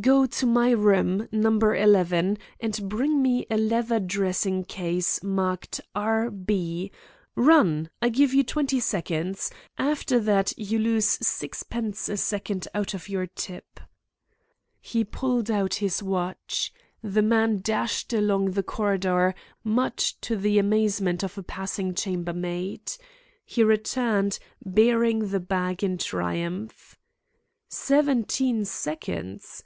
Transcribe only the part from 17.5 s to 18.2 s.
dashed